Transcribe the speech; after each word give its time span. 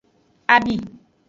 Abi. 0.55 0.75